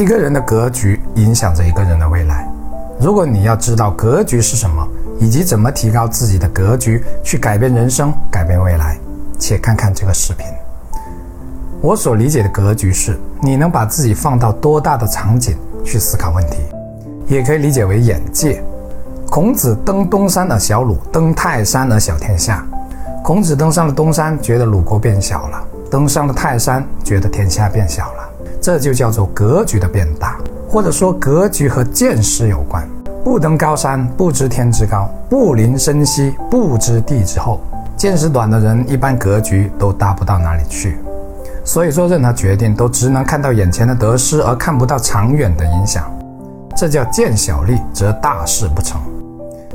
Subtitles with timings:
[0.00, 2.48] 一个人的格局影响着一个人的未来。
[2.98, 4.88] 如果你要知道格局是什么，
[5.18, 8.96] 以及怎么提高自己的格局，去改变人生、改变未来，
[9.38, 10.46] 且看看这个视频。
[11.82, 16.56] 我所理解的格局是，你能把自己放到多大的场景去思考问题，
[17.26, 18.64] 也可以理解为眼界。
[19.28, 22.66] 孔子登东山而小鲁，登泰山而小天下。
[23.22, 25.58] 孔子登上了东山，觉得鲁国变小了；
[25.90, 28.19] 登上了泰山，觉得天下变小了。
[28.60, 30.36] 这就叫做格局的变大，
[30.68, 32.86] 或者说格局和见识有关。
[33.24, 37.60] 不登高山，不知天之高；不临深溪，不知地之厚。
[37.96, 40.98] 见识短的人，一般格局都大不到哪里去。
[41.64, 46.10] 所以做任何决定都只能看到眼前的得失，而看不到长远的影响，
[46.74, 48.98] 这叫见小利则大事不成。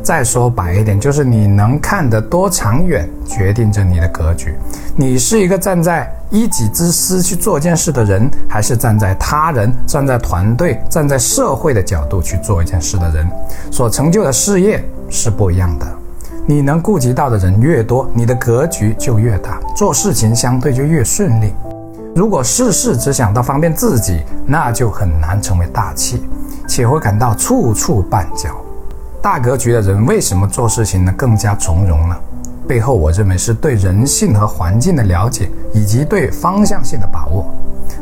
[0.06, 4.54] 再说白一点，就是你能看得多长远，决定着你的格局。
[4.96, 13.28] 你是一个站在一己之私去做一件事的人，还是站在他人、站在团队、站在社会的角度去做一件事的人，
[13.72, 15.88] 所成就的事业是不一样的。
[16.46, 21.52] 你能顾及到的人越多，你的格局就越大，做事情相对就越顺利。
[22.16, 26.24] 如果事事只想到方便自己，那就很难成为大器，
[26.68, 28.56] 且会感到处处绊脚。
[29.26, 32.16] 大格局的人为什么做事情呢更加从容呢？
[32.68, 37.44] 背后我认为是对人性和环境的了解，以及对方向性的把握。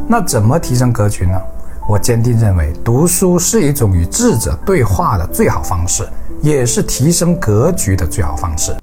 [0.06, 1.42] 那怎么提升格局呢？
[1.88, 6.06] 我坚定认为，读书是一种与智者对话的最好方式，
[6.42, 8.76] 也是提升格局的最好方式。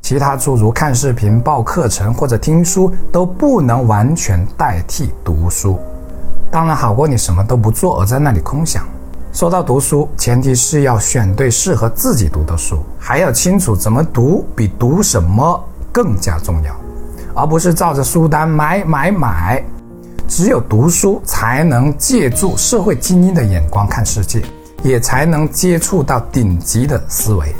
[0.00, 5.80] 其他诸如看视频、报课程或者听书都不能完全代替读书，
[6.48, 8.86] 当然好过你什么都不做而在那里空想。
[9.38, 16.74] 说到读书，前提是要选对适合自己读的书，还要清楚怎么读比读什么更加重要，
[17.36, 19.62] 而不是照着书单买买买。
[20.26, 24.42] 只有读书才能借助社会精英的眼光看世界，
[24.82, 27.54] 也才能接触到顶级的思维。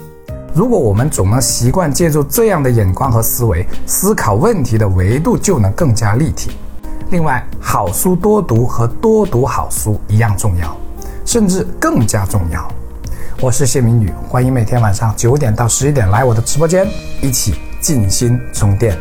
[0.52, 6.50] 如果我们总能习惯借助这样的眼光和思维思考问题的维度，就能更加立体。
[7.12, 10.76] 另外，好书多读和多读好书一样重要，
[11.28, 12.66] 甚至更加重要。
[13.39, 16.89] 我是谢明宇，欢迎每天晚上九点到十一点来我的直播间，
[17.21, 17.53] 一起
[17.83, 18.99] 静心充电。